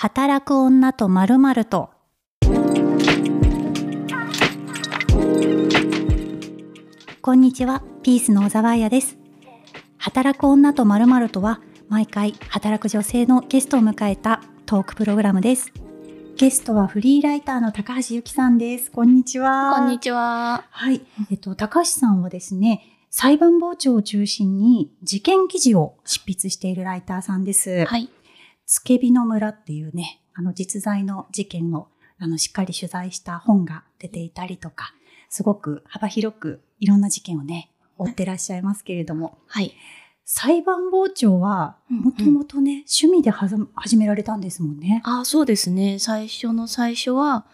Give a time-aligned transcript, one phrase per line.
[0.00, 1.90] 働く女と〇〇と。
[7.20, 9.18] こんにちは、ピースの小沢彩です。
[9.96, 15.72] 働く女と〇〇とは、毎回働く女性のゲストを迎えたトークプログラムです。
[16.36, 18.92] ゲストはフリーライターの高橋由紀さんです。
[18.92, 19.74] こんにちは。
[19.74, 20.64] こんにちは。
[20.70, 21.00] はい。
[21.32, 27.84] えっと、高橋さんはですね、裁判傍聴を中心に事件記事を執筆しているライターさんです。
[27.86, 28.08] はい。
[28.68, 34.92] つけびの村っていうね、あの実在の事件をあのしっかり取材した本が出ていたりとか、
[35.30, 39.72] すごく幅広くいろんな事件をね、追ってらっしゃいますけれども、はい。
[40.26, 45.00] 裁判傍聴はうんうんもともとね、趣味で始められたんですもんね。
[45.06, 45.98] あ、そうですね。
[45.98, 47.46] 最初の最初は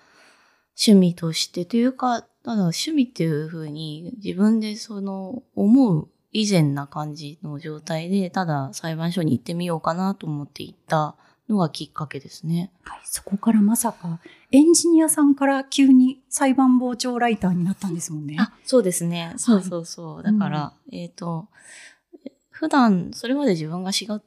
[0.77, 11.15] 趣味としてというか、ただ趣味っていうふうに自分でその思う以前な感じの状態で、ただ裁判所に行ってみようかなと思って行った
[11.49, 12.73] のがきっかけですね。
[12.83, 14.19] はい、そこからまさか
[14.51, 18.37] エンジニアさんから急に裁判傍聴ライターになったんですもんね。
[18.41, 19.33] あ、そうですね。
[19.37, 20.23] そうそうそう。
[20.25, 21.47] だから、えっ、と、
[22.51, 24.21] 普段それまで自分がしが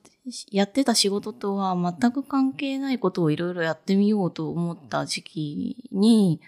[0.51, 6.39] やってた仕事とは全く関係ないことをいろいろやってみようと思った時期に、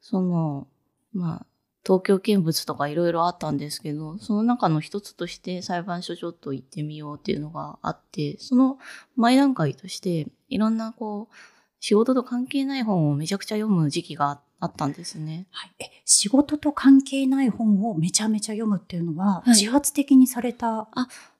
[0.00, 0.66] その、
[1.12, 1.46] まあ、
[1.84, 8.78] 東京見物とかいろいろあったんですけど、その中の一つとして裁判所ちょっと行ってみようっていうのがあって、その
[9.16, 11.34] 前段階としていろんなこう、
[11.80, 15.48] 仕事と関係ない本をめちゃくちゃ読む時期があったんですね。
[15.50, 20.88] はい、え仕事と関係ない本をめちゃめちゃ読むっていうのは、はい自発的にされた。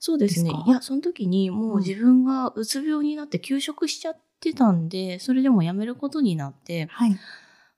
[0.00, 0.64] そうですねですか？
[0.66, 7.16] いや、その時にもう自分がうつ病になって休職しちゃってたんで、それでも辞めることになって、はい。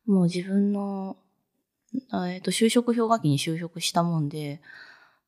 [0.06, 1.23] もう自分の、あ
[2.28, 4.60] えっ、と、就職氷河期に就職したもんで、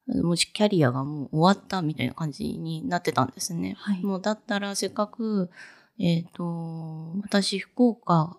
[0.09, 3.75] もうキャリアがもう終わったみたいな感じになってたんですね。
[3.78, 4.03] はい。
[4.03, 5.50] もうだったらせっかく、
[5.98, 8.39] えっ、と、私、福岡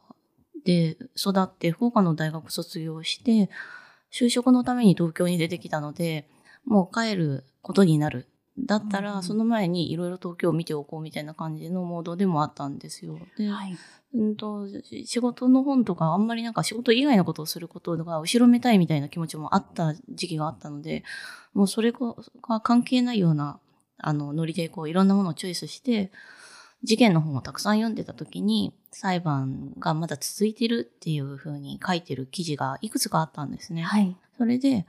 [0.64, 3.50] で育って、福岡の大学卒業して、
[4.11, 6.30] 就職のために東京に出てきたので、
[6.66, 8.28] もう帰ることになる。
[8.59, 13.19] だったら、うんその前にいろいろ東京を見ておこうみたいな感じのモードでもあったんですよ。
[13.38, 13.78] で、はい。
[14.13, 21.03] うんと、し仕事の本とか、あんまりなんか仕事以外のことをすることが後ろめたいみたいな気持ちもあった時期があったので、
[21.53, 22.16] もうそれが
[22.62, 23.59] 関係ないような、
[23.97, 26.12] あの、ノリでこういろんなものをチョイスして、
[26.84, 33.81] 事件の本をたくさん読んでた時に、裁判がまだ続いてるっていうふうに書いてる記事がいくつかあったんですね。
[33.81, 34.16] はい。
[34.38, 34.85] それで、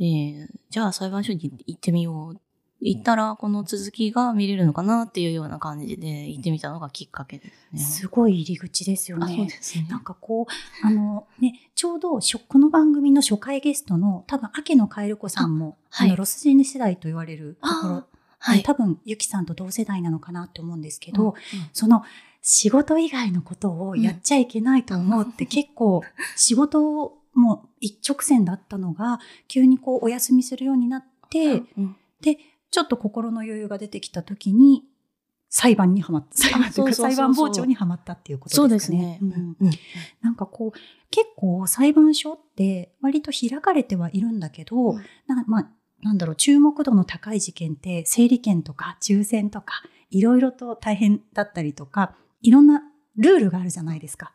[0.00, 2.40] えーじゃあ裁判所に行ってみよう。
[2.86, 7.80] 行ったらこの続きが見れるのかなっていうような感じで行ってみたのがきっかけですね。
[7.80, 9.46] すごい入り口ですよあそうね。
[9.46, 9.86] ですね。
[9.88, 18.06] なんかこう、あのね、ちょうどこの番組の初回ゲストの多分、明野カエル子さんも、あ,、はいの、ロスジェネ世代と言われるところあ、
[18.38, 18.62] はい。
[18.62, 21.34] 多分、ゆきさんと同世代なのかなって思うんですけど、うんうん
[21.72, 22.04] その
[22.46, 26.02] 仕事以外のことをやっちゃいけないと思うって 結構
[26.36, 29.18] 仕事も一直線だったのが
[29.48, 32.38] 急にこうお休みするようになって、うんで、
[32.74, 34.82] ちょっと心の余裕が出てきた時に
[35.48, 36.36] 裁判にはまった。
[36.92, 38.98] 裁判傍聴にはまったっていうことそうですすね。。
[38.98, 39.70] ねうんうん
[40.20, 40.78] なんかこう
[41.12, 44.96] 結構裁判所って割と開かれてはいるんだけど、うん
[45.28, 45.70] なまあ
[46.02, 52.82] なんだろう、注目度の高い事件って、整理券とか抽選とか、いろいろと大変だったりとか、いろんな
[53.16, 54.33] ルールがあるじゃないですか。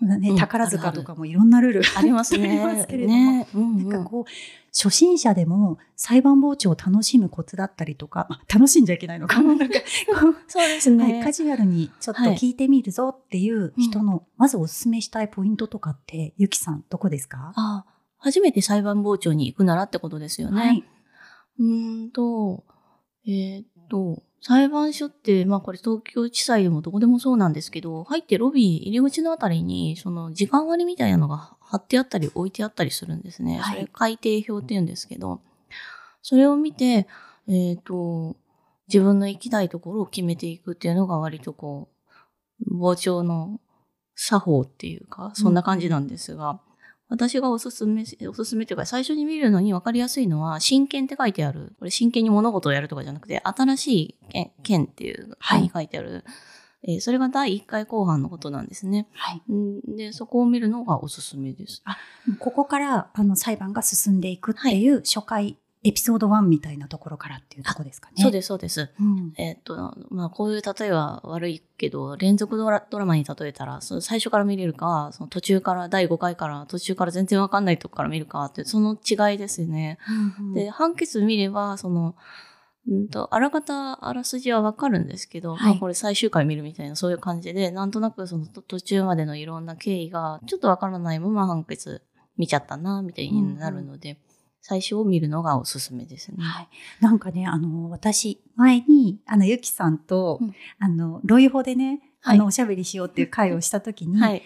[0.00, 2.48] ねうん宝塚とかもいろんなルールありますね。
[2.66, 3.48] ありますけれども、ね。
[3.54, 4.24] うんうんなんかこう、
[4.72, 9.54] 初心者でも裁判傍聴を楽しむコツだったりとか、まあ、楽しんじゃいけないのかな。
[9.54, 11.24] なんかこう そうですはい、ね。
[11.24, 17.52] カジュアルにちょっと聞いてみるぞっていう人の、まずおすすめしたいポイントとかって、ゆきさん、どこですか？
[17.56, 17.84] あ
[18.18, 20.60] 初めて裁判傍聴に行くならってことですよね。
[20.60, 20.84] はい。
[21.58, 22.64] うーんと、
[23.26, 33.58] えーっと、裁判所って、まあこれ東京地裁でもどこでもそうなんですけど、入ってロビー、入り口のあたりに、その時間割みたいなのが貼ってあったり置いてあったりするんですね。
[33.58, 35.40] はいそれ改定表って言うんですけど、
[36.22, 37.06] それを見て、
[37.48, 38.36] えーっと、
[38.88, 41.88] 自分の行きたいところを決めていくっていうのが割とこ
[42.60, 43.60] う、傍聴の
[44.14, 46.60] 作法っていうか、そんな感じなんですが、
[47.08, 51.74] 私がおすすめ、おすすめというか、最初に見るのに分かりやすいのは、真剣って書いてある。
[51.78, 56.24] これ真剣に物事をやるとかじゃなくて、新しい剣剣っていうはいに書いてある。
[56.82, 59.08] えーそれが第1回後半のことなんですね。
[59.12, 59.52] はい。
[59.52, 61.82] んで、そこを見るのがおすすめです。
[62.38, 68.14] ここからあの裁判が進んでいくっていう初回、エピソード1みたいなところからっていうところですかね。
[68.20, 68.90] そうです、そうです。
[69.00, 69.32] うん。
[69.38, 79.98] えーっと、まあ、こういう例えは悪いけど、連続ドラドラマに例えたら、その最初から見れるか、その途中から、第5回から、途中から全然わかんないとこから見るかって、その違いですよね。
[80.40, 82.16] うんで、判決見れば、その、
[82.88, 92.02] うんと、あらかたあらすじはわかるんですけど、はいまあこれ最終回見るみたいなそういう感じで、なんとなくそのと途中までのいろんな経緯がちょっとわからないまま判決
[92.36, 94.18] 見ちゃったな、みたいになるので、
[94.68, 96.38] 最初を見るのがおすすめですね。
[96.42, 96.68] はい。
[97.00, 104.42] なんかね、あの、私、前に、あの、ゆきさんと、うんあの、ロイホでね、はいあの、おしゃべりしようっていう会をしたときに、はい。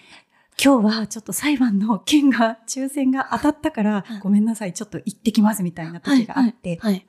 [0.63, 7.07] 今日はちょっと裁判の件が、抽選が当たったから、はいごめんなさい、ちょっと行ってきますみたいな時があって、はい。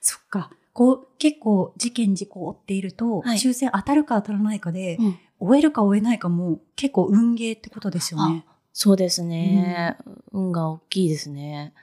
[0.00, 8.46] そっか、こう、結構事件事故を追っていると、はい抽選当たるか当たらないかで、うん終えるか終えないかも結構運ゲーってことですよね。
[8.72, 9.98] そうですね、
[10.32, 11.74] 運が大きいですね。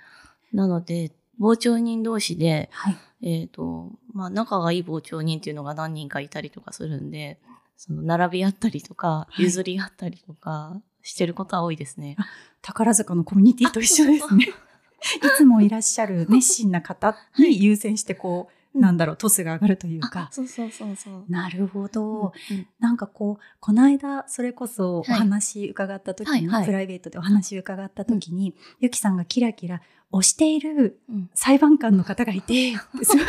[0.53, 2.97] なので、傍聴人同士で、はい。
[3.23, 7.39] えっ、と、まあ、仲がいい傍聴人っていうのが何人かいたりとかするんで、
[7.77, 12.15] その、並び合ったりとか、はい譲り合ったりとか、してることは多いですね。
[12.61, 14.45] 宝塚のコミュニティと一緒ですね。
[15.17, 20.29] いつもいらっしゃる熱心な方に優先してこう、うんなんだろう、トスが上がるというか。
[20.31, 21.25] そうそうそうそう。
[21.29, 22.31] なるほど。
[22.51, 29.81] うんなんかこう、この間、それこそおはい話伺った時に、はいはいプライベートでお話伺った時に、ゆきさんがキラキラ
[30.13, 32.73] 推しているうん裁判官の方がいて、
[33.03, 33.25] すごい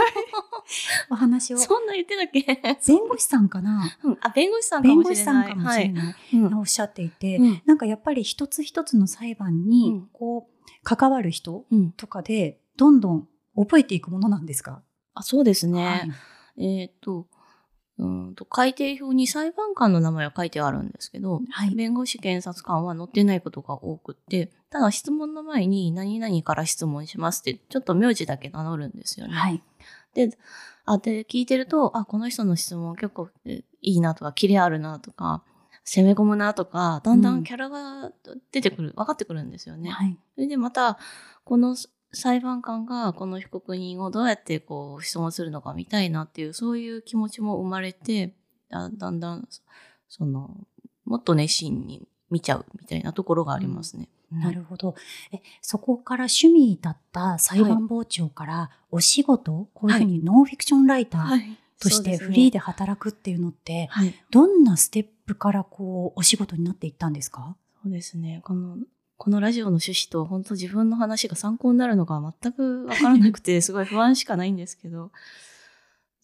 [1.10, 1.58] お話を。
[1.58, 2.76] そんな言ってたっけ？
[2.86, 3.82] 弁護士さんかな？
[4.04, 5.24] うんあ、弁護士さんか弁もしれない。
[5.24, 6.04] 護士さんかもしれない。
[6.06, 6.16] はい。
[6.38, 11.92] うんおっしゃっていて、うんなんかやっぱり一つ一つの裁判うにん、こう、関わる人うん。
[11.92, 14.82] とかで、どんどん覚えていくものなんですか？
[15.14, 16.14] あ、そうですはいね。
[16.56, 17.26] えっ、と、
[17.98, 21.74] うーんと、改定表に裁判官の名前は書いてあるんですけど、はい。
[21.74, 29.34] 弁護士検察官は載ってないことが多くって、ただ質問の前に何々から質問しますって、ちょっと名字だけ名乗るんですよね。
[29.34, 29.62] はい。
[30.14, 30.36] で、
[30.84, 35.42] あ、で、聞いてると、あ、この人の質問結構えいいなとか、キレあるなとか、
[35.84, 38.12] 攻め込むなとか、だんだうんんキャラが
[38.52, 39.90] 出てくる、分かってくるんですよね。
[39.90, 40.18] はい。
[40.34, 40.98] それでまた、
[41.44, 41.76] この
[42.12, 48.34] 裁判官がこの被告人をどうやってこう質問するのか見たいなっていう、そういう気持ちも生まれて、
[48.68, 49.48] だだんだん、
[50.08, 50.56] その、
[51.04, 54.08] もっと熱心に見ちゃうみたいなところがありますね。
[54.30, 54.94] なるほど。
[55.32, 61.58] え、そこから趣味だった裁判傍聴からお仕事、こういうふうにノンフィクションライターはい。
[61.78, 64.14] としてフリーで働くっていうのって、はい。
[64.30, 67.56] どんなステップからこうお仕事になっていったんですか？
[67.82, 68.40] そうですね。
[68.44, 68.76] この、
[69.22, 75.12] このラジオの趣旨と本当自分の話が参考になるのか全くわからなくて、 すごい不安しかないんですけど、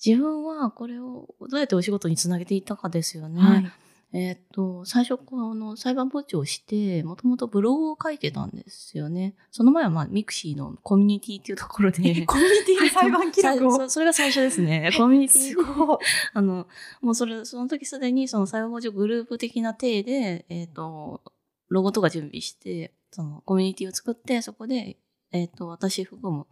[0.05, 3.41] 自分はこれをどうやってお仕事につなげていったかですよね。
[3.41, 3.73] はい。
[4.15, 9.37] えーっと、最初、この裁判傍聴をして、もともとブログを書いてたんですよね。
[9.53, 11.99] その前は、まあ、ミクシーのコミュニティっていうところで。
[11.99, 13.71] コミュニティで 裁判記録を？
[13.71, 14.91] そそれが最初ですね。
[14.99, 15.99] コミュニティすごい。
[16.35, 16.67] あの、
[17.01, 21.23] もうそれ、その時すでにその裁判傍聴グループ的な体で、えっ、と、
[21.69, 24.97] ロゴとか準備して、そのコミュニティを作って、そこで、
[25.33, 26.47] えっ、と、私含む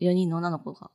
[0.00, 0.90] 4人の女の子が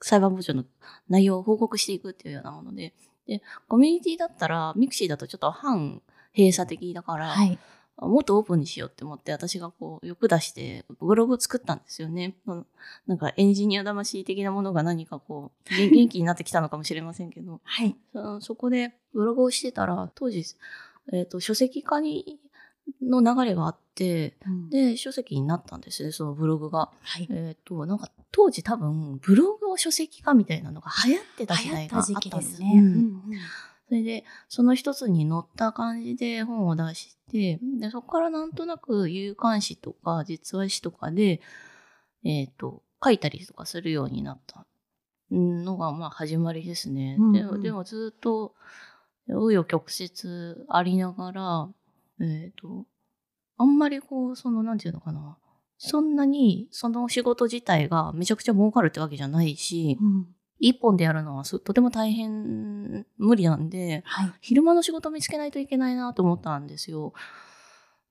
[0.00, 0.64] 裁判傍聴の
[1.08, 2.94] 内容を報告していくっていうようなもので、
[3.26, 6.02] で、コミュニティだったら、ミクシーだとちょっと半
[6.36, 7.58] 閉鎖的だから、はい。
[7.96, 12.34] もっとオープンにしようって思って、私がこう、欲出して、ブログを作ったんですよね。
[12.46, 12.66] うん
[13.06, 17.96] なんかエンジニア魂的なものが何かこう、元 元気になってきたのかもしれませんけど、はい。
[18.12, 20.44] そそこでブログをしてたら、当時、
[21.12, 22.40] えっ、と、書籍化に、
[23.02, 26.90] の流れがあって、うんで、書籍になったんですね、そのブログが。
[27.02, 27.28] はい。
[27.30, 32.72] えっ、と、なんか当時多分、ブログを書籍化みたいなのが流行ってた時代があったんですすね。
[32.76, 33.22] うんうん
[33.86, 41.42] それで、その一つに載った感じで本を出して、で、そこからなんとなく有刊誌とか実話誌とかで、
[42.24, 44.64] えっ、と、書いたりとかするようになった
[45.30, 47.16] のが、まあ始まりですね。
[47.18, 48.54] うんうんでもでもずっと、
[49.28, 51.68] 紆余曲折ありながら、
[52.20, 52.86] えっ、と、
[53.56, 55.38] あんまりこう、その、なんていうのかな。
[55.78, 60.26] そんなに、その仕事自体がめちゃくちゃ儲かるってわけじゃないし、うん
[60.60, 64.32] 一本でやるのはすとても大変、無理なんで、はい。
[64.40, 67.12] 昼間の仕事見つけないといけないなと思ったんですよ。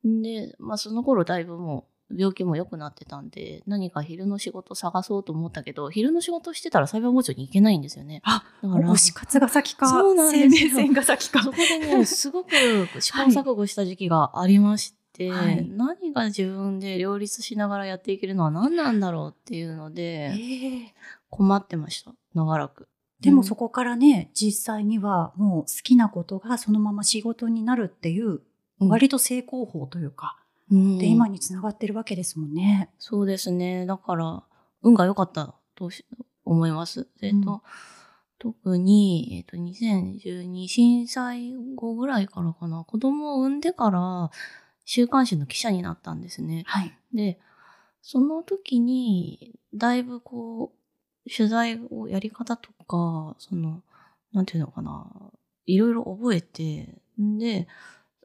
[0.03, 8.21] で、まあその頃だいぶもう病気も良くなってたんで、何か昼の仕事探そうと思ったけど、昼の仕事してたら裁判傍聴に行けないんですよね。
[8.23, 11.51] あ、だから推し活が先か、そうなん生ですよ命線が先かそ。
[11.51, 12.51] こでね、すごく
[12.99, 20.93] 試行錯誤した時期がありまして、はい何が自分で両立しながらやっていけるのは何なんだろうっていうのえで、え
[21.29, 22.11] 困ってました。
[22.33, 22.87] 長らく。
[23.21, 28.41] でもそこからね、実際にはもう好きなことがそのまま仕事になるっていう、うん
[28.89, 30.35] 割と成功法というか、
[30.71, 32.89] うんで、今につながってるわけですもんね。
[32.99, 33.85] そうですね。
[33.85, 34.43] だから、
[34.81, 36.05] 運が良かったとし
[36.45, 37.07] 思います。
[37.21, 37.61] えっ、と、うん
[38.43, 44.31] 特に、えっ、と、2012震災後ぐらいからかな、子供を産んでから
[44.83, 46.63] 週刊誌の記者になったんですね。
[46.67, 46.93] はい。
[47.13, 47.39] で、
[48.01, 53.81] その時に、だいぶこう、取材をやり方とか、その、
[54.33, 55.09] なんていうのかな、
[55.65, 57.69] いろいろ覚えて、んで、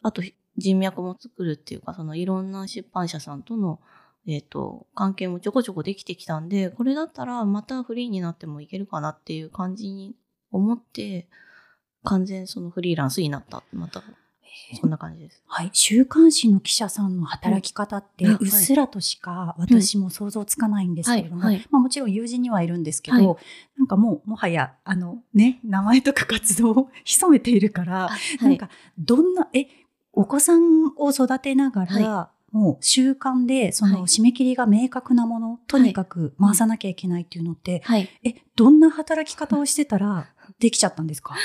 [0.02, 0.22] あと
[0.58, 3.80] 人脈も作るっていうか、そのいろんな出版社さんとの、
[4.26, 10.14] えっ、と、関係もちょこちょこできてきたんで、これだったらまたフリーになってもいけるかなっていう感じに
[10.50, 11.28] 思って、
[12.04, 13.62] 完全そのフリーランスになった。
[13.72, 14.02] また
[14.80, 15.42] そんな感じです。
[15.46, 15.70] はい。
[15.72, 23.26] 週刊誌の記者さんの働き方って、うっすらとしか私も想像つかないんですけれども、まあもちろん友人にはいるんですけど、はい、
[23.78, 29.66] なんかもう、もはや、あのね、名前とか活動を潜めているから、はい、なんか、どんな、え、
[30.20, 40.26] お子さんを育てながら、もう習慣で、その締め切りが明確なもの、とにかく回さなきゃいけないっていうのって、はい、え、どんな働き方をしてたら
[40.58, 41.36] できちゃったんですか？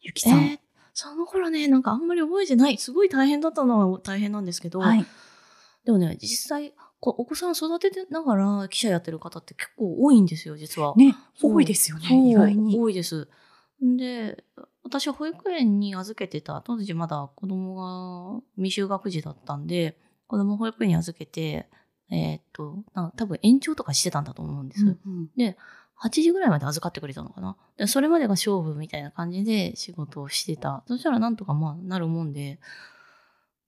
[0.00, 0.40] ゆきさん。
[0.40, 2.76] えーその頃ね、なんかあんまり覚えてない。
[2.76, 5.06] すごい大変だったのは大変なんですけど、はい、
[5.84, 10.94] でもね、実際、こうお子さん育ててながら記者やってる方って結構多いんですよ、実は。
[10.96, 12.76] ね、多いですよね、意外に。
[12.78, 13.28] 多いです。
[13.80, 14.44] で、
[14.90, 17.76] 私は保育園に預けてた、当時まだ子供
[18.34, 21.68] が未就学児だったんで、子供保育園に預けて、
[22.10, 22.82] えー、っと、
[23.16, 24.84] 多分延長とかしてたんだと思うんです。
[24.84, 25.56] うんうん、で、
[26.02, 27.56] 8時ぐらいまで預かってくれたのかな。
[27.76, 30.82] でそれまでが勝負みたいな感じで仕事をしてた。
[30.88, 32.58] そしたらなんとかまあなるもんで、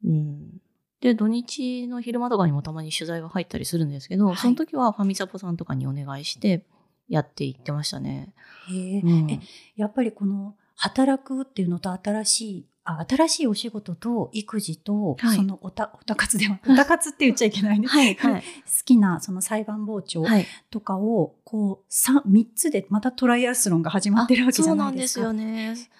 [0.04, 0.60] うん。
[1.00, 6.64] で、土日の昼間とかにもたまに取材が入ったりするんですけど、はい、その時はファミサポさんとかにお願いして
[7.08, 8.32] やっていってましたね。
[8.70, 9.40] へえ、うん、え、
[9.76, 17.86] やっぱりこの働くっていうのと新しいあ新しいお仕事と育児と、はい、そのおた、おたかつでは、 おたかつって言っちゃいけないね。
[17.86, 18.46] はい、はい、好
[18.84, 20.24] きなその裁判傍聴
[20.70, 25.24] とかを、こう、三、三つでまたトライアスロンが始まってるわけじゃないですか。
[25.26, 25.90] そうなんですよね。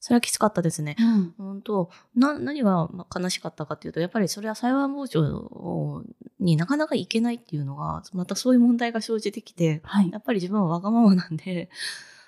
[0.00, 0.96] それはきつかったですね。
[0.98, 6.02] うん、本当な、何が悲しかったかっていうと、やっぱりそれは裁判傍聴
[6.40, 11.68] になかなか行けないっていうのが、またそういう問題が生じてきて、はい、やっぱり自分はわがままなんで、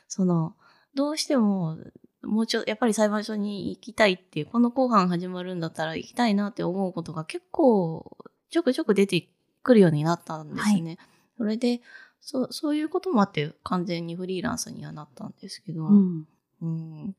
[0.09, 0.55] その、
[0.95, 1.79] どうしても
[2.27, 8.17] もうちょっと、やっぱり裁判所に行きたいっていう、この後半始まるんだったら行きたいなって思うことが結構、
[8.51, 9.29] ちょくちょく出て
[9.63, 10.91] くるようになったんですね。
[10.91, 10.99] はい、
[11.39, 11.81] それで、
[12.21, 16.27] そう、そういうこともあって完全にフリーランスにはなったんですけど、うん。
[16.63, 17.15] うん、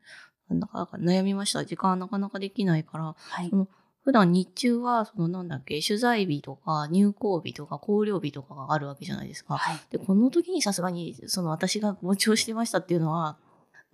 [0.50, 1.66] なかなか悩みました。
[1.66, 3.68] 時間はなかなかできないから、はい、その
[4.04, 9.58] 普段日中は、そのなんだっけ、取材日とか入校日とか考慮日とかがあるわけじゃないですか。
[9.58, 13.38] はい、で、この時にさすがに、その私が傍聴してましたっていうのは、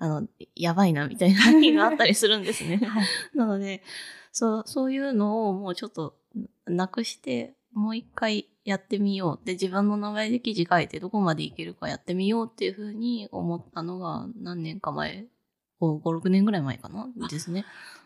[0.01, 2.77] あの、やばいなみたいな日があったりするんですね。
[2.83, 3.05] はい、
[3.35, 3.83] なので、
[4.31, 6.17] そう、そういうのをもうちょっと
[6.65, 9.45] なくして、もう一回やってみよう。
[9.45, 15.27] で、自分の名前で記事書いてどこまでいけるかやってみようっていうふうに思ったのが何年か前、
[15.79, 17.63] 5、6年ぐらい前かなですね。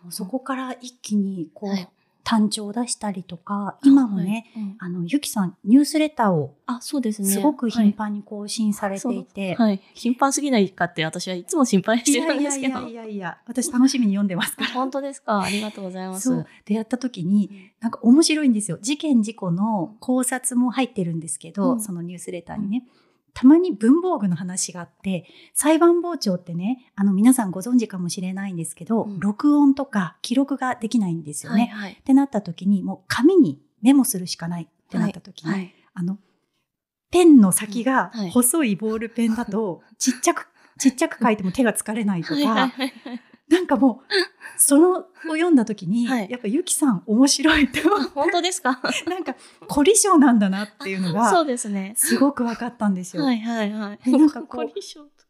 [0.10, 1.90] そこから一気にこう、はい
[2.26, 7.28] 単調を出したりとか、今もね、はいうん、あの、ゆきさん、ニュースレターを、あ、そうですね。
[7.28, 12.80] すごく頻繁に更新されていて、はい、はい、頻繁すぎないかって私はいつも心配してるんですけど。
[12.80, 14.72] いやいやいやいや、私楽しみに読んでますから。
[14.74, 15.40] 本当ですか？
[15.44, 16.28] ありがとうございます。
[16.30, 16.48] そう。
[16.66, 18.80] 出会った時に、なんか面白いんですよ。
[18.82, 22.88] 事件事故の考察も入ってるんですけど、うん、そのニュースレターにね。
[23.36, 31.70] たまに文房具の話があって、裁判傍聴ってね、あの皆さんご存知かもしれないんですけど、うん、録音とか記録ができないんですよね。
[31.74, 35.60] はいはい、ってなった時に、もう紙にメモするしかないってなった時に、はい。
[35.60, 36.18] はい、あの、
[37.12, 40.48] ペンの先が細いボールペンだと、ちっちゃく、
[40.80, 42.72] ちっちゃく書いても手が疲れないとか、
[43.50, 44.14] なんかもう、
[44.58, 48.82] そのを読んだ時に、はい、やっぱゆきさん面白いって本当ですか？
[49.08, 49.36] なんか、
[49.68, 51.94] 凝り性なんだなっていうのが、そうですね。
[51.96, 53.24] すごく分かったんですよ。
[53.24, 54.12] はいはいはい。
[54.12, 54.58] なんかこ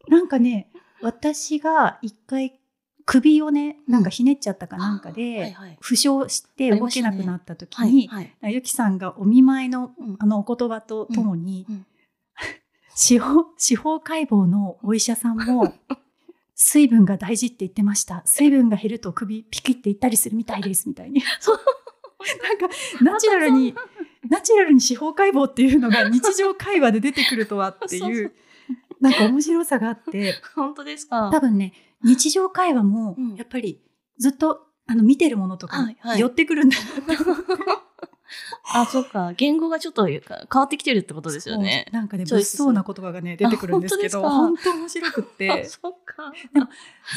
[0.07, 0.69] う、なんかね、
[1.01, 2.57] 私が一回
[3.05, 8.09] 首をね、なんかひねっちゃったかなんかで、負傷して動けなくなった時に、
[8.43, 11.67] ゆきさんがお見舞いの、あのお言葉とともに、
[12.95, 15.73] 司法、司法解剖のお医者さんも、
[16.55, 18.23] 水分が大事って言ってました。
[18.25, 21.21] 水分が減ると首ピキっていったりするみたいです、みたいに。
[22.41, 23.75] なんか、ナチュラルに、
[24.29, 28.33] ナチュラルに司法解剖っていうのが日常会話で出てくるとはっていう、
[28.99, 30.33] なんか面白さがあって。
[30.55, 31.29] 本当ですか？
[31.31, 33.81] 多分ね、日常会話も、やっぱり
[34.17, 36.77] ずっと、あの、見てるものとか、寄ってくるんだ
[38.73, 39.33] あ、そっか。
[39.37, 40.21] 言語がちょっと変
[40.53, 41.87] わってきてるってことですよね。
[41.91, 45.65] なんかね、物騒な言葉がね、出てくるんですけど、本当面白くって。
[45.65, 46.31] そっか。
[46.53, 46.67] でも、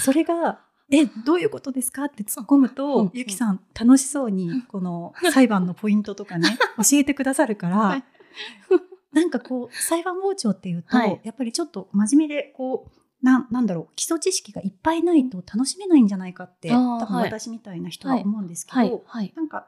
[0.05, 0.61] それが、
[0.91, 6.49] え、どういうことですかって突っ込むと、ゆきさん楽しそうに、この裁判のポイントとかね、
[6.79, 8.03] 教えてくださるから、
[9.13, 19.67] なんかこう、裁判傍聴っていうと、やっぱりちょっと真面目で、こう、ななんだろう基礎知識がいっぱいないと楽しめないんじゃないかって多分私みたいな人は思うんですけど、なんか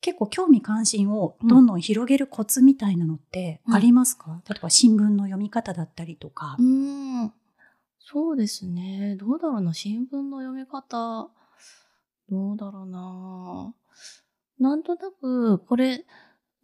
[0.00, 6.56] 結構興味関心をどんどん広げるコツみたいなのってありますか、例えば新聞の読み方だったりとか。
[6.58, 7.32] うん。
[7.98, 9.16] そうですね。
[9.16, 9.74] どうだろうな。
[9.74, 11.30] 新聞の読み方、
[12.28, 13.74] どうだろうな。
[14.58, 16.04] なんとなく、これ、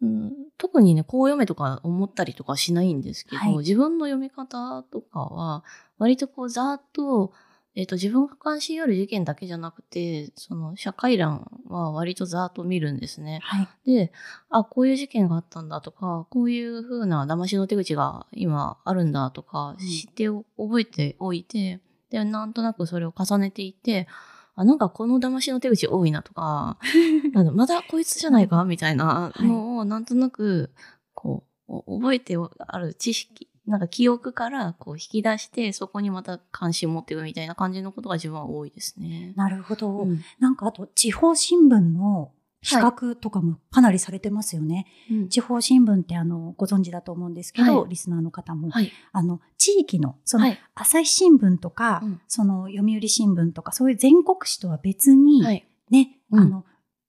[0.01, 5.63] うん、特にね、こう読めとか思ったりとかしないんですけど、はい自分の読み方とかは、
[5.97, 7.33] 割とこう、ざーっと、
[7.77, 13.39] えっ、と、自分が関心ある事件だけじゃなくて、その、社会欄は割とざーっと見るんですね。
[13.43, 13.67] はい。
[13.85, 14.11] で、
[14.49, 21.79] あ、こういう事件があったんだとか、こういう風な騙しの手口が今あるんだとか、うん知ってお覚えておいて、
[22.09, 24.07] で、なんとなくそれを重ねていって、
[24.55, 26.79] あ、なんかこの騙しの手口多いなとか、
[27.35, 30.71] あのまだこいつじゃないかみたいなのをなんとなく、
[31.13, 39.33] こう、お覚えてある知識、なんか記憶からこう引き出して、そこにまた関心持っていくみたいな感じのことが自分は多いですね。
[39.35, 40.03] なるほど。
[40.03, 42.31] うんなんかあと、地方新聞の
[42.61, 44.87] 比較とかもかなりされてますよね。
[45.11, 48.69] うん地方新聞ってあの、ご存知だと思うんですけど、はいリスナーの方も。
[48.69, 48.91] はい。
[49.11, 50.59] あの、地域の、その、はい。
[50.73, 55.67] 朝日新聞とか、うんその、読売新聞とか、そういう全国紙とは別に、はい。
[55.89, 56.65] ね、うんあの、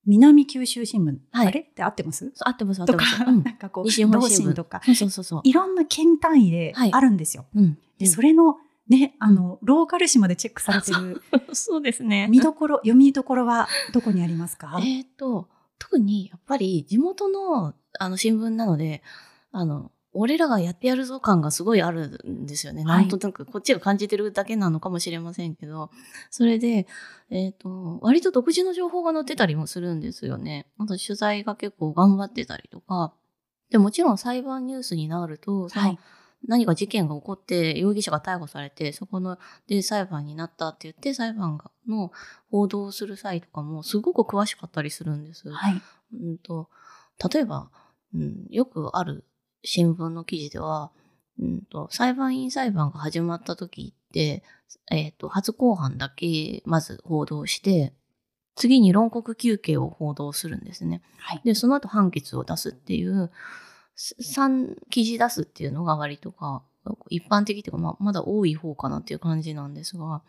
[0.09, 1.47] 南九州新聞、はい。
[1.49, 2.33] あれって合ってます？
[2.41, 3.43] 合ってます、合っとかてます。、うん。
[3.45, 4.41] なんかこう、西日本同新聞。
[4.43, 5.41] 心とか、そうそうそうそう。
[5.45, 6.93] いろんな県単位ではい。
[6.93, 7.45] あるんですよ。
[7.55, 7.79] うん。
[7.99, 8.57] で、それの、
[8.89, 11.23] ね、あの、ローカル紙までチェックされてる、
[11.53, 12.27] そうですね。
[12.31, 14.81] 見どころ、読みどころはどこにありますか？
[14.83, 15.49] えっ、と、
[15.79, 19.03] 特にやっぱり地元のあの新聞なので、
[19.53, 22.85] あの、俺らがやってやるぞ感がすごいあるんですよね。
[22.85, 25.91] はいなんとなくこっちが感じてるだけなのかもしれませんけど、
[26.31, 26.87] それで、
[27.31, 30.67] えっ、と、割と独自の情報が載ってたりもするんですよね。
[30.79, 33.13] あと取材が結構頑張ってたりとか、
[33.71, 35.99] でもちろん裁判ニュースになると、はい。
[36.47, 42.13] 何か事件が起こって容疑者が逮捕されてそこので裁判になったって言って裁判がの
[42.53, 45.51] 報道をする際とかもすごく詳しかったりするんです。
[45.51, 45.83] はい。
[46.15, 46.69] うんと
[47.33, 47.71] 例えば、
[48.15, 49.25] うん、よくある
[49.63, 50.91] 新聞の記事では、
[51.41, 54.43] うん、と裁判員裁判が始まった時って、
[54.91, 57.93] えっと初公判だけまず報道して
[58.59, 61.01] 次に論告求刑を報道するんですね。
[61.19, 61.41] はい。
[61.45, 63.31] で、その後判決を出すっていう、
[63.97, 66.65] 3記事出すっていうのが割とか、
[67.09, 70.23] 一般的っていうか、まあ、まだ多い方かなっていう感じなんですが、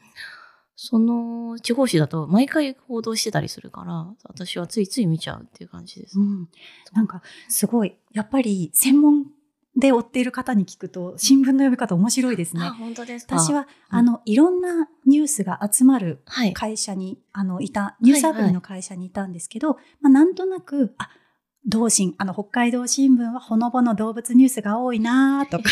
[0.81, 6.23] その地方紙だと毎回報道してたりするから、私はついつい見ちゃうっていう感じですう。
[6.23, 6.47] ん。
[6.93, 9.25] なんか、すごい、やっぱり、専門
[9.75, 12.71] で追っている方に聞くと、新聞の読み方面白いですねあ、。
[12.71, 13.37] 本当ですか？
[13.37, 16.53] 私は、うんあの、いろんなニュースが集まるはい。
[16.53, 21.09] 会社に、あの、いた、ニュースアプリの会社にいたんですけど、まあ、なんとなく、あ、
[21.67, 25.63] 同心、あの、北海道新聞はほのぼの動物ニュースが多いなとか、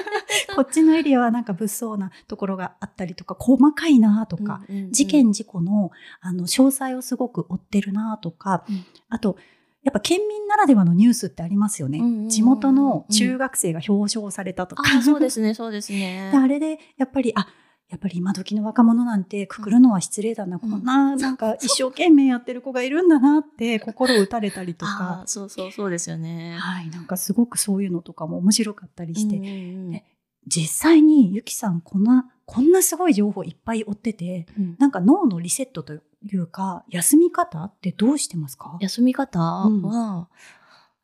[0.54, 4.92] こっちのエリアはなんか物騒なところがあったりとか、細かいなとか、うんうんうん。
[4.92, 8.84] 事件事故の、あの、詳細をすごく追ってるなとか、うん。
[9.08, 9.36] あと、
[9.82, 11.98] やっぱ県民ならではのニュースってありますよね。
[11.98, 12.28] うんうんうんうん。
[12.28, 14.82] 地元の中学生が表彰されたとか。
[14.98, 16.30] あ、そうですね、そうですね。
[16.32, 16.38] で。
[16.38, 17.48] あれで、やっぱり、あ、
[17.90, 20.70] やっぱり今時の若者なんてくくるのは失礼だな、うん。
[20.70, 26.56] こんな、なんか一生懸命やってる子がいるんだなって心を打たれたりとあか、そうそうそうですよね。
[26.58, 29.90] はい、なんかすごくそういうのとかも面白かったりして、うんうんうん。
[29.90, 30.04] ね
[30.46, 34.76] 実際にゆきさんこんな、こんなすごい情報いっぱい追ってて、うん。
[34.78, 35.98] なんか脳のリセットとい
[36.36, 38.78] うか、休み方ってどうしてますか？
[38.80, 40.28] 休み方は、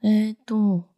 [0.03, 0.89] えっ、と、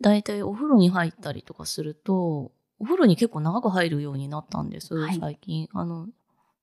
[0.00, 5.68] だいたいお風呂に入ったりとかすると、お風呂に結構長く入るようになったんです、はい最近。
[5.72, 6.08] あの、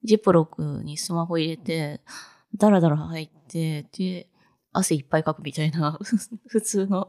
[0.03, 2.01] ジップロックにスマホ入れて、
[2.55, 4.27] ダラダラ入って、で、
[4.73, 5.97] 汗いっぱいかくみたいな、
[6.47, 7.07] 普通の。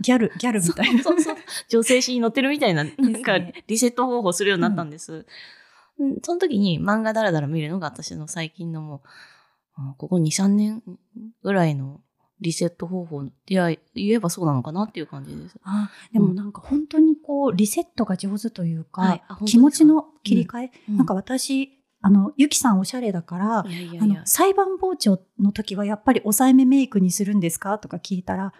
[0.00, 1.02] ギャル、ギャルみたいな。
[1.02, 1.36] そうそう。
[1.68, 5.12] 女性誌に載ってるみたいな、なんかリセット方法するようになったんです。
[5.12, 5.24] うん
[6.22, 9.00] その時に漫画ダラダラ見るのが私の最近のもう、
[9.74, 10.82] あここ2、3年
[11.42, 12.00] ぐらいの
[12.40, 15.56] リセット方法ってや言えばそうなのかなっていう感じです。
[15.64, 20.96] あでもなんか本当にこう、リセットが上手というか、はい気持ちの切り替え、うん。
[20.98, 21.70] なんか私、
[22.00, 24.02] あの、ゆきさんおしゃれだから、いやいやいや、。
[24.02, 27.78] あの裁判傍聴の時はやっぱり抑えめメイクにするんですか？
[27.78, 28.52] とか聞いたら、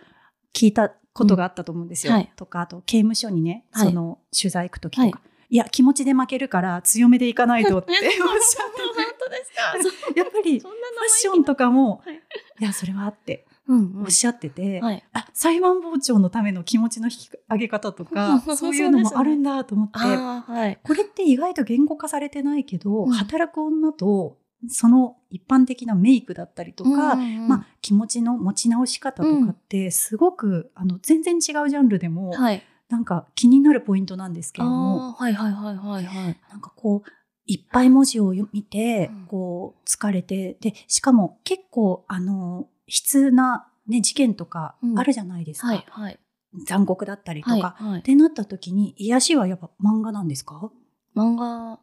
[0.54, 2.12] 聞いたことがあったと思うんですよ。
[2.12, 2.32] うんはい。
[2.36, 3.88] とか、あと刑務所にね、はい。
[3.88, 5.56] その取材行く時とか、、はい。
[5.56, 8.22] や、気持ちで負けるから強めでいかないとって おっしゃって。
[8.22, 10.12] 本当ですか？
[10.14, 10.72] て、 やっぱりファッ
[11.20, 12.16] ションとかも、はい。
[12.60, 15.04] いや、それはあっておっしゃってて、はい。
[15.12, 20.78] あ裁判傍聴のための気持ちの引き上げ方とか、 そういうのもあるんだと思って、ああ、はい。
[20.82, 32.62] これって意外と言語化されてないけど、うん働く女とその一般的なメイクだったりとか、うんうんうんまあ、気持ちの持ち直し方とかってすごく、あの全然違うジャンルでも、はい。
[32.88, 36.40] なんか気になるポイントなんですけれどもはいはいはいはいはい。
[36.50, 37.10] なんかこう
[37.44, 45.68] いっぱい文字を読見て、うんこう疲れてでしかも結構あの筆なね、事件とかあるじゃないですか。
[45.68, 46.20] はい、はい。
[46.66, 47.54] 残酷だったりとか。
[47.56, 48.02] はい、はいっ。
[48.02, 50.70] てなった時に、癒しはやっぱ漫画なんですか？
[51.16, 51.80] 漫画、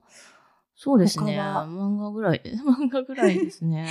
[0.75, 1.39] そうですね。
[1.39, 3.87] 漫画ぐらい、 漫画ぐらいですね。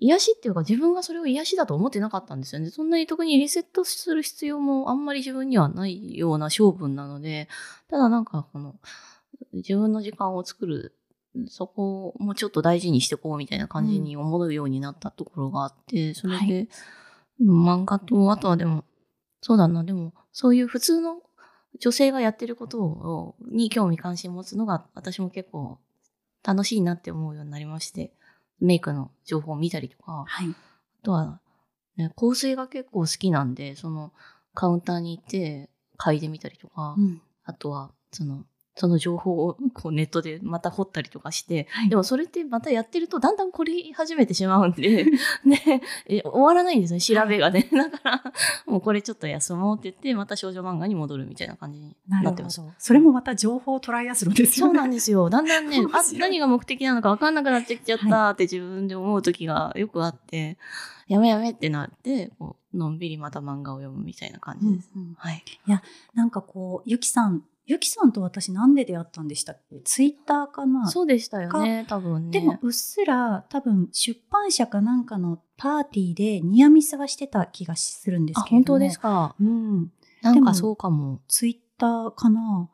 [0.00, 2.70] 癒しっていうか自分がそれを癒しだと思ってなかったんですよね。
[2.70, 7.48] そんなに特にリセットする必要もあんまり自分にはないような性分なので、
[7.88, 8.76] ただなんかこの
[9.54, 10.94] 自分の時間を作る、
[11.46, 16.68] そこもちょっと大事にしていこうみたいな感じに思うようになったところがあって、それで、
[17.40, 18.84] 漫画と、あとはでも、
[19.40, 21.22] そうだな、でも、そういう普通の
[21.78, 25.78] 女性がやってることを、に興味関心持つのが、私も結構
[26.42, 28.12] 楽しいなって思うようになりまして、
[28.60, 30.48] メイクの情報を見たりとか、はい。
[30.50, 31.40] あとは、
[31.96, 34.12] ね、香水が結構好きなんで、その、
[34.54, 37.20] カウンターに行って、嗅いでみたりとか、うん。
[37.44, 38.44] あとは、その、
[38.78, 45.06] その情報をこうネットでまた掘ったりとかして、はいでもそれってまたやってるとだんだん凝り始めてしまうんで、
[45.44, 47.68] ね、え終わらないんですね、調べがね。
[47.72, 48.22] だから、
[48.66, 52.62] もうこれちょっと休もうって言って、また少女漫画に戻るみたいな感じになってます。。
[52.78, 54.72] それもまた情報をトライアスロンですよね。
[54.74, 55.28] そうなんですよ。
[55.30, 60.58] だんだんね面、あ何が目的なのか分かんなくなってきちゃったって自分で思う時がよくあって、
[61.06, 64.90] やめやめってなって、こうのんびりまた漫画を読むみたいな感じです。
[64.94, 65.42] うんうんはい。
[66.14, 69.80] なんかこう、ゆきさん、ゆきさんと私なんで出会ったんでしたっけ？
[69.84, 70.88] ツイッターかな？
[70.88, 72.40] そうでしたよね、多分ね。
[72.40, 78.78] でもうっすら多分出版社かなんかのパーティーでニアミスはしてた気がするんですあ、けれども。
[78.78, 79.34] 本当ですか？
[79.38, 79.92] うん。
[80.22, 81.20] なんかそうかも。
[81.28, 82.70] ツイッターかな？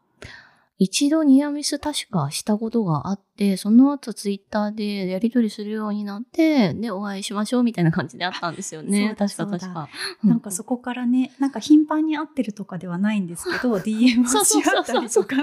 [0.78, 9.14] 一度ニアミス確かしたことがあって、その後ツイッターでやり取りするようになって、で、お会いしましょうみたいな感じであったんですよね。
[9.16, 9.88] そうだ確か確か。
[10.24, 15.36] なんかそこからね、なんか頻繁に会ってるとかではないんですけど、 DM をし合ったりとか、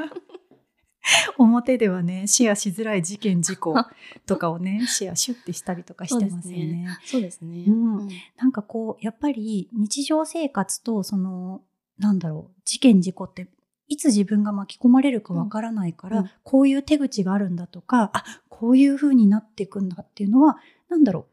[1.38, 3.76] 表ではね、シェアしづらい事件事故
[4.26, 6.88] とかをね、シェアシュッてしたりとかしてますよね。
[7.06, 7.66] そうですね。
[7.68, 11.62] うんうんなんかこう、やっぱり日常生活とその、
[11.98, 13.48] なんだろう、事件事故って、
[13.92, 20.58] いつ自分が巻き込まれるかわからないから、うんうんこういう手口があるんだとか、あ、こういう風になっていくんだっていうのは、
[20.90, 21.28] なんだろ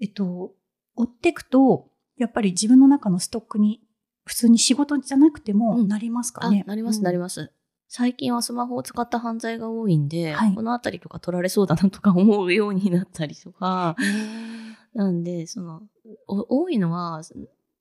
[0.00, 0.52] う、えっと、
[0.94, 3.80] 追っていくと、やっぱり自分の中のストックに、
[4.24, 7.52] 普通に仕事じゃなくてもうんなりますかあね。、なります、なります。
[7.88, 14.98] 最近はスマホを使った犯罪が多いんで、はいこのあたりとか取られそうだなとか思うようになったりとか、す。
[14.98, 15.82] なんで、その、
[16.26, 17.22] お多いのは、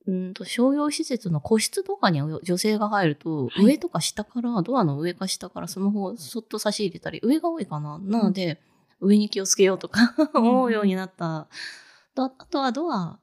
[0.08, 7.98] うんと商業施設の個室とかに女性が入ると、はい上とか下から、ドアの上か下からスマホをそっと差し入れたり、上が多いかな。
[8.00, 8.62] なので、
[9.00, 11.48] 上に気をつけようとか思うようになった。
[12.14, 13.20] とあとはドア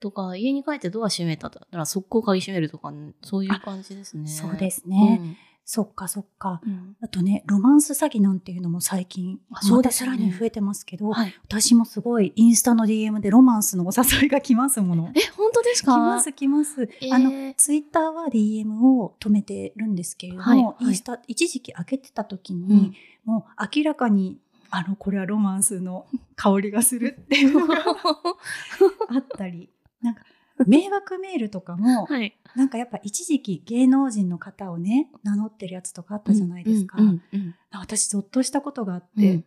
[0.00, 4.26] とか、家に帰ってドア閉めたら速攻鍵閉めるとか、そういう感じですね。
[4.26, 5.18] そうですね。
[5.20, 6.60] うんそっかそっか。
[6.64, 11.34] うんあとね、ロマンス詐欺なんていうのも最近、あそうですよねさらに増えてますけど、はい。
[11.44, 15.10] 私もすごいインスタの DM でロマンスのお誘いが来ますもの。
[15.16, 15.92] え、本当ですか？
[15.94, 16.82] 来ます来ます。
[16.82, 26.04] えーあの、ツイッターは DM を止めてるんですけれども、はいはいインスタ一時期開けてた時に、うんもう明らかに、あの、これはロマンスの
[26.36, 27.76] 香りがするっていうのが
[29.08, 29.70] あったり、
[30.02, 30.22] なんか、
[30.66, 32.36] 迷惑メールとかも、はい。
[32.54, 36.98] なんかやっぱ一時期芸能人の方をね、名乗ってるやつとかあったじゃないですか。
[36.98, 39.44] うんうんうん私ゾッとしたことがあっうんて、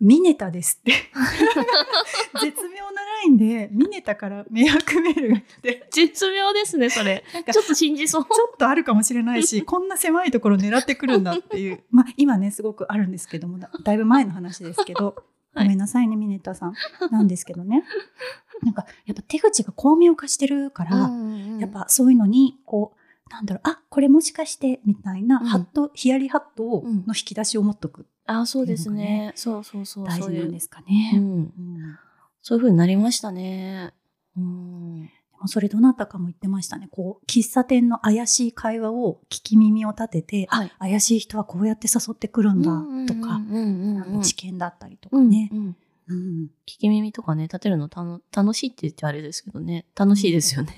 [0.00, 0.92] ミネタですって。
[2.40, 7.24] 絶妙なラインで、ミネタから迷惑メールが来て、絶妙ですね、それ。
[7.34, 8.24] なんかちょっと信じそう。
[8.24, 11.82] ちょっとあるかもしれないし、 こんな狭いところ狙ってくるんだっていう。
[11.90, 15.14] まあ今ね、すごくあるんですけども、だだいぶ前の話ですけど、はい
[15.54, 16.74] ごめんなさいね、ミネタさん。
[17.10, 17.84] なんですけどね。
[18.62, 21.10] なんか、やっぱ手口が巧妙化してるから、
[21.58, 28.06] やっぱそういうのに、こう、なんだろう、あ、これもしかして、みたいな、うんハット、ヒヤリハットの引き出しを持っとく。
[28.26, 29.32] あ、そうですね。
[29.34, 30.06] そうそうそう。
[30.06, 31.12] 大事なんですかね。
[31.14, 31.22] うん。
[31.22, 31.98] うん
[32.42, 33.92] そういう風になりましたね。
[34.36, 35.10] うん。
[35.48, 36.88] それどなたかも言ってましたね。
[36.90, 42.70] こう、喫茶店の怪しい会話を聞き耳を立てて、はいあ、怪しい人はこうやって誘ってくるんだ
[43.06, 43.40] とか、
[44.22, 45.50] 知見だったりとかうんね。
[45.52, 45.76] うん
[46.10, 49.86] うん聞き耳とかね、立てるのたの楽しいって言ってあれですけどね。
[49.96, 50.74] 楽しいですよね。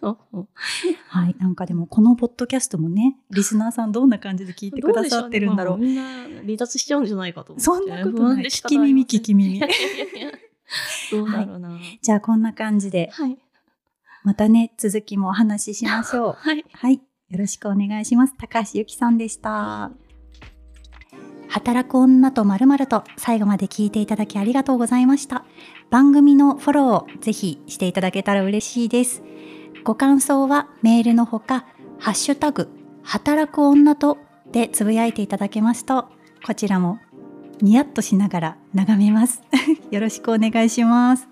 [0.00, 1.36] はい。
[1.38, 5.78] なんかでも、このポッドキャストもね、リスナーさんどんな感じで聞いてくださってるんだろう。
[5.78, 7.64] どうねみんな離脱しちゃうんじゃないかと思って。
[7.64, 8.44] そんなことない。
[8.46, 9.60] 聞き耳、聞き耳
[11.10, 11.78] どうだろうな。
[12.00, 13.38] じゃあ、こんな感じで、はい。
[14.22, 16.32] またね、続きもお話ししましょう。
[16.38, 16.64] はい。
[16.72, 17.00] はい。
[17.28, 18.34] よろしくお願いします。
[18.36, 19.92] 高橋由紀さんでした。
[21.48, 25.44] 働く女とまるまると最後まで聞いていただきありがとうございました。
[25.90, 29.22] 番組のフォローをぜひしていただけたら嬉しいです。
[29.82, 31.66] ご感想はメールのほか、
[31.98, 32.68] ハッシュタグ、
[33.02, 34.18] 働く女と
[34.52, 36.08] でつぶやいていただけますと、
[36.46, 37.00] こちらも
[37.60, 39.42] ニヤッとしながら眺めます。
[39.90, 41.29] よろしくお願いします。